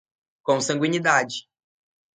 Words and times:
consanguinidade 0.47 1.35